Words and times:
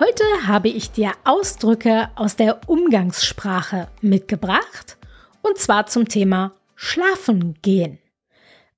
Heute 0.00 0.22
habe 0.46 0.68
ich 0.68 0.92
dir 0.92 1.10
Ausdrücke 1.24 2.08
aus 2.14 2.36
der 2.36 2.68
Umgangssprache 2.68 3.88
mitgebracht 4.00 4.96
und 5.42 5.58
zwar 5.58 5.86
zum 5.86 6.06
Thema 6.06 6.54
Schlafen 6.76 7.54
gehen. 7.62 7.98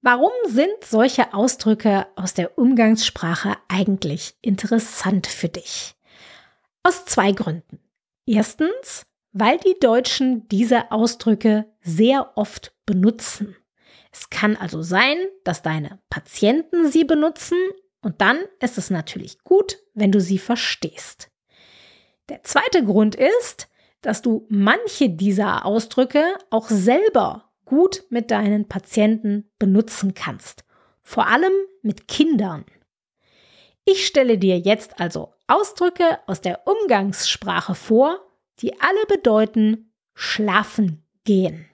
Warum 0.01 0.31
sind 0.47 0.83
solche 0.83 1.35
Ausdrücke 1.35 2.07
aus 2.17 2.33
der 2.33 2.57
Umgangssprache 2.57 3.55
eigentlich 3.69 4.35
interessant 4.41 5.27
für 5.27 5.51
dich? 5.51 5.95
Aus 6.85 7.05
zwei 7.05 7.33
Gründen. 7.33 7.81
Erstens, 8.25 9.03
weil 9.33 9.59
die 9.59 9.79
Deutschen 9.79 10.49
diese 10.49 10.91
Ausdrücke 10.91 11.67
sehr 11.83 12.33
oft 12.39 12.73
benutzen. 12.87 13.57
Es 14.11 14.31
kann 14.31 14.57
also 14.57 14.81
sein, 14.81 15.19
dass 15.45 15.61
deine 15.61 15.99
Patienten 16.09 16.91
sie 16.91 17.05
benutzen 17.05 17.59
und 18.01 18.23
dann 18.23 18.39
ist 18.61 18.79
es 18.79 18.89
natürlich 18.89 19.45
gut, 19.45 19.80
wenn 19.95 20.13
du 20.13 20.21
sie 20.21 20.39
verstehst. 20.39 21.31
Der 22.29 22.43
zweite 22.43 22.85
Grund 22.85 23.15
ist, 23.15 23.69
dass 24.03 24.23
du 24.23 24.47
manche 24.49 25.11
dieser 25.11 25.67
Ausdrücke 25.67 26.23
auch 26.51 26.69
selber 26.69 27.51
gut 27.65 28.05
mit 28.09 28.31
deinen 28.31 28.69
Patienten 28.69 29.51
benutzen 29.59 30.15
kannst. 30.15 30.65
Vor 31.03 31.27
allem 31.27 31.53
mit 31.83 32.09
Kindern. 32.09 32.65
Ich 33.85 34.07
stelle 34.07 34.39
dir 34.39 34.59
jetzt 34.59 35.01
also 35.01 35.35
Ausdrücke 35.47 36.21
aus 36.27 36.41
der 36.41 36.67
Umgangssprache 36.67 37.75
vor, 37.75 38.21
die 38.61 38.81
alle 38.81 39.07
bedeuten 39.07 39.93
schlafen 40.15 41.05
gehen. 41.25 41.67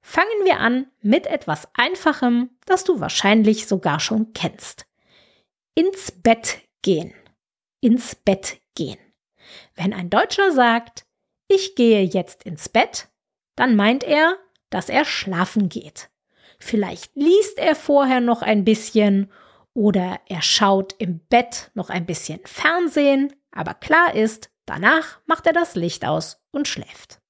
Fangen 0.00 0.44
wir 0.44 0.60
an 0.60 0.86
mit 1.02 1.26
etwas 1.26 1.68
Einfachem, 1.74 2.50
das 2.64 2.84
du 2.84 3.00
wahrscheinlich 3.00 3.66
sogar 3.66 4.00
schon 4.00 4.32
kennst 4.32 4.86
ins 5.74 6.12
Bett 6.12 6.60
gehen. 6.82 7.12
Ins 7.80 8.14
Bett 8.14 8.60
gehen. 8.74 8.98
Wenn 9.74 9.92
ein 9.92 10.10
Deutscher 10.10 10.52
sagt, 10.52 11.06
ich 11.48 11.74
gehe 11.74 12.02
jetzt 12.02 12.44
ins 12.44 12.68
Bett, 12.68 13.08
dann 13.56 13.76
meint 13.76 14.04
er, 14.04 14.36
dass 14.70 14.88
er 14.88 15.04
schlafen 15.04 15.68
geht. 15.68 16.10
Vielleicht 16.58 17.14
liest 17.16 17.58
er 17.58 17.74
vorher 17.74 18.20
noch 18.20 18.42
ein 18.42 18.64
bisschen 18.64 19.32
oder 19.74 20.20
er 20.26 20.42
schaut 20.42 20.94
im 20.98 21.20
Bett 21.28 21.70
noch 21.74 21.90
ein 21.90 22.06
bisschen 22.06 22.40
Fernsehen, 22.44 23.34
aber 23.50 23.74
klar 23.74 24.14
ist, 24.14 24.50
danach 24.66 25.20
macht 25.26 25.46
er 25.46 25.52
das 25.52 25.74
Licht 25.74 26.04
aus 26.04 26.40
und 26.50 26.68
schläft. 26.68 27.20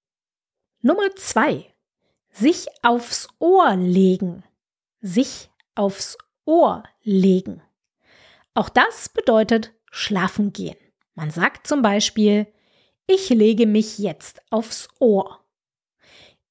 Nummer 0.83 1.15
zwei: 1.17 1.73
Sich 2.31 2.67
aufs 2.83 3.29
Ohr 3.39 3.77
legen. 3.77 4.45
Sich 5.01 5.51
aufs 5.75 6.19
Ohr 6.45 6.83
legen. 7.03 7.63
Auch 8.55 8.69
das 8.69 9.09
bedeutet 9.09 9.73
schlafen 9.91 10.53
gehen. 10.53 10.77
Man 11.15 11.31
sagt 11.31 11.67
zum 11.67 11.83
Beispiel, 11.83 12.47
ich 13.07 13.29
lege 13.29 13.67
mich 13.67 13.99
jetzt 13.99 14.41
aufs 14.51 14.89
Ohr. 14.99 15.45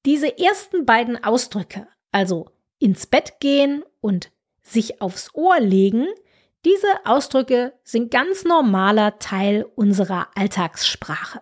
Diese 0.06 0.38
ersten 0.38 0.86
beiden 0.86 1.24
Ausdrücke, 1.24 1.88
also 2.12 2.50
ins 2.80 3.08
Bett 3.08 3.40
gehen 3.40 3.84
und 4.02 4.32
sich 4.62 5.02
aufs 5.02 5.34
Ohr 5.34 5.60
legen, 5.60 6.08
diese 6.66 6.88
Ausdrücke 7.06 7.74
sind 7.84 8.12
ganz 8.12 8.44
normaler 8.44 9.20
Teil 9.20 9.66
unserer 9.76 10.28
Alltagssprache. 10.36 11.42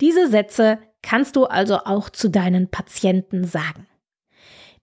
Diese 0.00 0.28
Sätze 0.28 0.78
kannst 1.02 1.36
du 1.36 1.46
also 1.46 1.78
auch 1.78 2.10
zu 2.10 2.28
deinen 2.28 2.70
Patienten 2.70 3.44
sagen. 3.44 3.86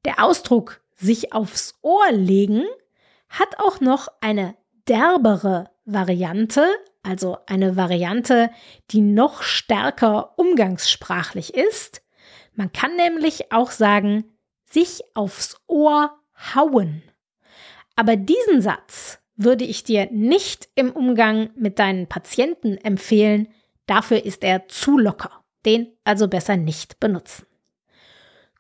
Der 0.06 0.24
Ausdruck 0.24 0.82
sich 0.96 1.34
aufs 1.34 1.76
Ohr 1.82 2.12
legen 2.12 2.64
hat 3.30 3.60
auch 3.60 3.82
noch 3.82 4.08
eine 4.22 4.56
derbere 4.88 5.70
Variante, 5.86 6.66
also 7.04 7.38
eine 7.46 7.76
Variante, 7.76 8.50
die 8.92 9.02
noch 9.02 9.42
stärker 9.42 10.38
umgangssprachlich 10.38 11.54
ist. 11.54 12.02
Man 12.54 12.72
kann 12.72 12.96
nämlich 12.96 13.52
auch 13.52 13.72
sagen, 13.72 14.26
sich 14.66 15.02
aufs 15.14 15.56
Ohr 15.68 16.18
hauen. 16.56 17.04
Aber 17.96 18.16
diesen 18.16 18.62
Satz 18.62 19.20
würde 19.36 19.64
ich 19.64 19.84
dir 19.84 20.10
nicht 20.12 20.68
im 20.76 20.92
Umgang 20.92 21.52
mit 21.56 21.80
deinen 21.80 22.08
Patienten 22.08 22.78
empfehlen, 22.78 23.48
dafür 23.86 24.26
ist 24.26 24.44
er 24.44 24.68
zu 24.68 24.98
locker. 24.98 25.44
Den 25.66 25.88
also 26.04 26.28
besser 26.28 26.58
nicht 26.58 27.00
benutzen. 27.00 27.46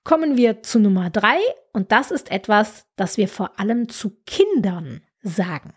Kommen 0.03 0.37
wir 0.37 0.63
zu 0.63 0.79
Nummer 0.79 1.09
drei 1.09 1.37
und 1.73 1.91
das 1.91 2.11
ist 2.11 2.31
etwas, 2.31 2.85
das 2.95 3.17
wir 3.17 3.27
vor 3.27 3.59
allem 3.59 3.89
zu 3.89 4.17
Kindern 4.25 5.01
sagen 5.21 5.73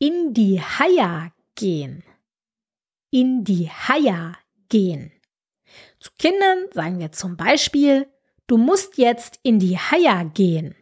in 0.00 0.32
die 0.32 0.62
Haia 0.62 1.30
gehen. 1.54 2.02
In 3.10 3.44
die 3.44 3.68
Haia 3.68 4.32
gehen. 4.70 5.12
Zu 6.00 6.10
Kindern 6.18 6.64
sagen 6.72 6.98
wir 6.98 7.12
zum 7.12 7.36
Beispiel, 7.36 8.06
du 8.46 8.56
musst 8.56 8.96
jetzt 8.96 9.38
in 9.42 9.58
die 9.58 9.76
Haia 9.76 10.22
gehen. 10.22 10.74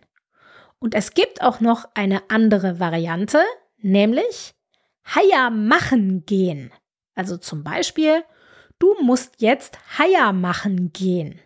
Und 0.79 0.95
es 0.95 1.15
gibt 1.15 1.43
auch 1.43 1.59
noch 1.59 1.85
eine 1.95 2.31
andere 2.31 2.79
Variante, 2.79 3.43
nämlich 3.79 4.55
Haia 5.05 5.51
machen 5.51 6.25
gehen. 6.25 6.73
Also 7.17 7.39
zum 7.39 7.65
Beispiel, 7.65 8.23
du 8.79 8.95
musst 9.03 9.41
jetzt 9.41 9.99
Haia 9.99 10.33
machen 10.33 10.93
gehen. 10.93 11.41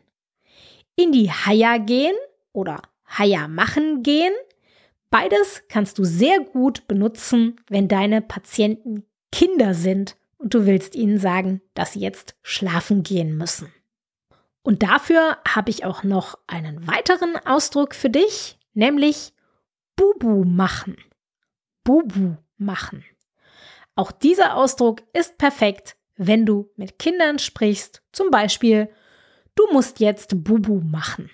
In 0.94 1.10
die 1.10 1.30
Haia 1.30 1.78
gehen 1.78 2.16
oder 2.52 2.82
Haia 3.06 3.48
machen 3.48 4.02
gehen 4.02 4.34
Beides 5.12 5.62
kannst 5.68 5.98
du 5.98 6.04
sehr 6.04 6.40
gut 6.40 6.88
benutzen, 6.88 7.60
wenn 7.68 7.86
deine 7.86 8.22
Patienten 8.22 9.04
Kinder 9.30 9.74
sind 9.74 10.16
und 10.38 10.54
du 10.54 10.64
willst 10.64 10.94
ihnen 10.94 11.18
sagen, 11.18 11.60
dass 11.74 11.92
sie 11.92 12.00
jetzt 12.00 12.34
schlafen 12.40 13.02
gehen 13.02 13.36
müssen. 13.36 13.70
Und 14.62 14.82
dafür 14.82 15.36
habe 15.46 15.68
ich 15.68 15.84
auch 15.84 16.02
noch 16.02 16.38
einen 16.46 16.86
weiteren 16.86 17.36
Ausdruck 17.44 17.94
für 17.94 18.08
dich, 18.08 18.58
nämlich 18.72 19.34
Bubu 19.96 20.44
machen. 20.44 20.96
Bubu 21.84 22.36
machen. 22.56 23.04
Auch 23.94 24.12
dieser 24.12 24.56
Ausdruck 24.56 25.02
ist 25.12 25.36
perfekt, 25.36 25.94
wenn 26.16 26.46
du 26.46 26.70
mit 26.76 26.98
Kindern 26.98 27.38
sprichst, 27.38 28.02
zum 28.12 28.30
Beispiel, 28.30 28.88
du 29.56 29.66
musst 29.72 30.00
jetzt 30.00 30.42
Bubu 30.42 30.80
machen. 30.80 31.30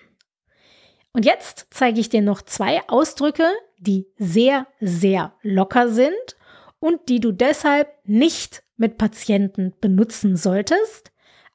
Und 1.12 1.25
jetzt 1.25 1.69
zeige 1.71 2.00
ich 2.00 2.09
dir 2.09 2.22
noch 2.22 2.43
zwei 2.43 2.83
Ausdrücke, 2.89 3.49
die 3.78 4.06
sehr, 4.16 4.66
sehr 4.81 5.34
locker 5.43 5.89
sind 5.89 6.37
und 6.81 7.09
die 7.09 7.21
du 7.21 7.33
deshalb 7.33 7.89
nicht 8.05 8.62
mit 8.77 8.99
Patienten 8.99 9.75
benutzen 9.81 10.37
solltest. 10.37 11.12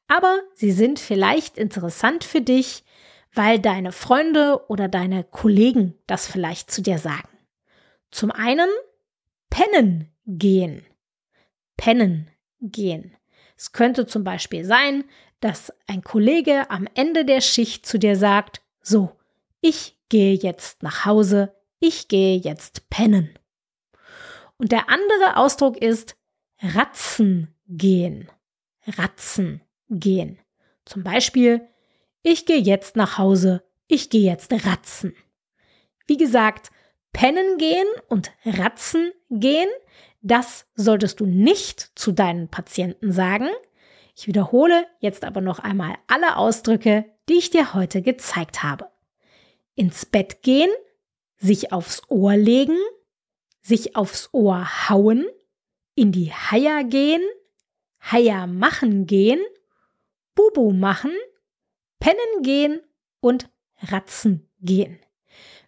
Aber 0.07 0.41
sie 0.53 0.71
sind 0.71 0.99
vielleicht 0.99 1.57
interessant 1.57 2.23
für 2.23 2.41
dich, 2.41 2.83
weil 3.33 3.59
deine 3.59 3.91
Freunde 3.91 4.61
oder 4.67 4.87
deine 4.87 5.23
Kollegen 5.23 5.95
das 6.07 6.27
vielleicht 6.27 6.69
zu 6.69 6.81
dir 6.81 6.99
sagen. 6.99 7.29
Zum 8.11 8.31
einen 8.31 8.69
pennen 9.49 10.11
gehen. 10.27 10.85
Pennen 11.77 12.29
gehen. 12.61 13.15
Es 13.57 13.71
könnte 13.71 14.05
zum 14.05 14.23
Beispiel 14.23 14.65
sein, 14.65 15.03
dass 15.39 15.73
ein 15.87 16.03
Kollege 16.03 16.69
am 16.69 16.87
Ende 16.95 17.25
der 17.25 17.41
Schicht 17.41 17.85
zu 17.85 17.97
dir 17.97 18.15
sagt, 18.15 18.61
so, 18.81 19.11
ich 19.61 19.97
gehe 20.09 20.35
jetzt 20.35 20.83
nach 20.83 21.05
Hause, 21.05 21.55
ich 21.83 22.07
gehe 22.07 22.37
jetzt 22.37 22.89
pennen. 22.89 23.37
Und 24.57 24.71
der 24.71 24.89
andere 24.89 25.35
Ausdruck 25.35 25.75
ist 25.77 26.15
ratzen 26.61 27.53
gehen. 27.67 28.31
Ratzen 28.87 29.61
gehen. 29.89 30.39
Zum 30.85 31.03
Beispiel, 31.03 31.67
ich 32.21 32.45
gehe 32.45 32.59
jetzt 32.59 32.95
nach 32.95 33.17
Hause, 33.17 33.63
ich 33.87 34.09
gehe 34.09 34.31
jetzt 34.31 34.53
ratzen. 34.65 35.13
Wie 36.07 36.15
gesagt, 36.15 36.71
pennen 37.11 37.57
gehen 37.57 37.87
und 38.07 38.31
ratzen 38.45 39.11
gehen, 39.29 39.69
das 40.21 40.65
solltest 40.75 41.19
du 41.19 41.25
nicht 41.25 41.91
zu 41.99 42.13
deinen 42.13 42.47
Patienten 42.47 43.11
sagen. 43.11 43.49
Ich 44.15 44.27
wiederhole 44.27 44.85
jetzt 44.99 45.25
aber 45.25 45.41
noch 45.41 45.59
einmal 45.59 45.95
alle 46.07 46.37
Ausdrücke, 46.37 47.03
die 47.27 47.39
ich 47.39 47.49
dir 47.49 47.73
heute 47.73 48.01
gezeigt 48.01 48.63
habe. 48.63 48.87
Ins 49.75 50.05
Bett 50.05 50.43
gehen 50.43 50.69
sich 51.43 51.71
aufs 51.73 52.01
Ohr 52.07 52.37
legen, 52.37 52.77
sich 53.61 53.95
aufs 53.95 54.29
Ohr 54.31 54.89
hauen, 54.89 55.27
in 55.93 56.11
die 56.11 56.31
Haier 56.31 56.83
gehen, 56.85 57.21
Haier 57.99 58.47
machen 58.47 59.05
gehen, 59.05 59.39
Bubu 60.35 60.71
machen, 60.71 61.11
pennen 61.99 62.41
gehen 62.41 62.79
und 63.19 63.51
Ratzen 63.81 64.49
gehen. 64.61 64.97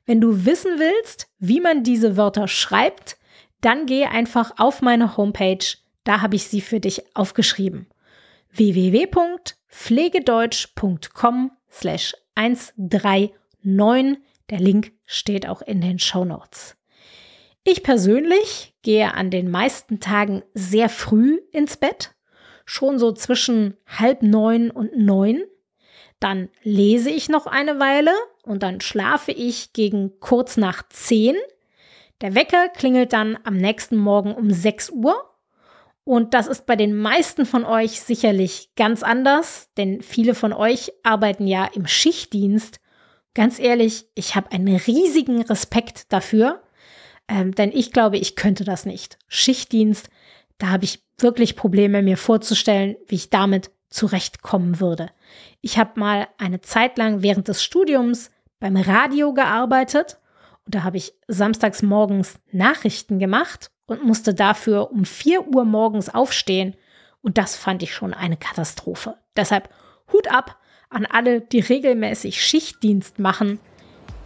Wenn 0.06 0.22
du 0.22 0.46
wissen 0.46 0.80
willst, 0.80 1.28
wie 1.40 1.60
man 1.60 1.84
diese 1.84 2.16
Wörter 2.18 2.48
schreibt, 2.48 3.18
dann 3.62 3.86
geh 3.86 4.06
einfach 4.06 4.54
auf 4.58 4.82
meine 4.82 5.18
Homepage, 5.18 5.60
da 6.04 6.22
habe 6.22 6.38
ich 6.38 6.48
sie 6.48 6.62
für 6.62 6.80
dich 6.80 7.16
aufgeschrieben. 7.16 7.88
www.pflegedeutsch.com 8.52 11.52
slash 11.70 12.16
139. 12.36 14.25
Der 14.50 14.60
Link 14.60 14.94
steht 15.06 15.48
auch 15.48 15.62
in 15.62 15.82
den 15.82 16.00
Show 16.00 16.26
Notes. 16.26 16.78
Ich 17.64 17.82
persönlich 17.82 18.76
gehe 18.84 19.14
an 19.16 19.32
den 19.32 19.50
meisten 19.50 20.00
Tagen 20.00 20.44
sehr 20.54 20.88
früh 20.88 21.40
ins 21.52 21.78
Bett, 21.78 22.14
schon 22.66 23.00
so 23.00 23.12
zwischen 23.12 23.76
halb 23.88 24.22
neun 24.22 24.70
und 24.70 24.96
neun. 24.96 25.44
Dann 26.20 26.50
lese 26.62 27.10
ich 27.10 27.28
noch 27.28 27.48
eine 27.48 27.80
Weile 27.80 28.12
und 28.44 28.62
dann 28.62 28.82
schlafe 28.82 29.32
ich 29.32 29.74
gegen 29.74 30.20
kurz 30.20 30.58
nach 30.58 30.88
zehn. 30.90 31.36
Der 32.22 32.36
Wecker 32.36 32.70
klingelt 32.70 33.14
dann 33.14 33.38
am 33.44 33.58
nächsten 33.58 33.98
Morgen 33.98 34.34
um 34.34 34.52
6 34.52 34.92
Uhr. 34.92 35.16
Und 36.04 36.36
das 36.36 36.46
ist 36.46 36.68
bei 36.68 36.76
den 36.76 36.96
meisten 36.96 37.48
von 37.48 37.66
euch 37.66 38.00
sicherlich 38.00 38.70
ganz 38.76 39.02
anders, 39.02 39.72
denn 39.76 40.04
viele 40.04 40.36
von 40.36 40.54
euch 40.54 40.94
arbeiten 41.02 41.48
ja 41.48 41.66
im 41.66 41.88
Schichtdienst. 41.88 42.80
Ganz 43.36 43.60
ehrlich, 43.60 44.08
ich 44.16 44.36
habe 44.36 44.52
einen 44.52 44.78
riesigen 44.78 45.42
Respekt 45.42 46.12
dafür, 46.12 46.64
ähm, 47.28 47.54
denn 47.54 47.72
ich 47.72 47.92
glaube, 47.92 48.18
ich 48.18 48.36
könnte 48.36 48.64
das 48.64 48.86
nicht. 48.86 49.20
Schichtdienst, 49.28 50.10
da 50.58 50.68
habe 50.68 50.86
ich 50.86 51.04
wirklich 51.18 51.58
Probleme, 51.58 52.02
mir 52.02 52.18
vorzustellen, 52.18 52.96
wie 53.08 53.16
ich 53.16 53.30
damit 53.30 53.72
zurechtkommen 53.90 54.80
würde. 54.80 55.10
Ich 55.62 55.78
habe 55.78 56.00
mal 56.00 56.28
eine 56.38 56.62
Zeit 56.62 56.98
lang 56.98 57.22
während 57.22 57.50
des 57.50 57.62
Studiums 57.62 58.32
beim 58.60 58.78
Radio 58.78 59.34
gearbeitet 59.34 60.18
und 60.66 60.76
da 60.76 60.84
habe 60.84 60.98
ich 60.98 61.14
samstags 61.28 61.82
morgens 61.82 62.40
Nachrichten 62.52 63.20
gemacht 63.20 63.70
und 63.86 64.04
musste 64.04 64.34
dafür 64.34 64.92
um 64.92 65.04
4 65.04 65.54
Uhr 65.54 65.66
morgens 65.66 66.14
aufstehen 66.14 66.76
und 67.22 67.38
das 67.38 67.58
fand 67.58 67.84
ich 67.84 67.94
schon 67.94 68.14
eine 68.14 68.38
Katastrophe. 68.38 69.18
Deshalb 69.36 69.70
Hut 70.14 70.32
ab 70.32 70.58
an 70.96 71.06
alle, 71.06 71.42
die 71.42 71.60
regelmäßig 71.60 72.42
Schichtdienst 72.44 73.20
machen. 73.20 73.60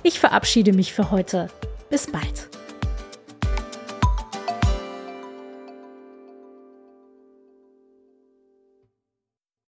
Ich 0.04 0.19
verabschiede 0.19 0.71
mich 0.71 0.94
für 0.94 1.12
heute. 1.12 1.50
Bis 1.89 2.07
bald. 2.07 2.59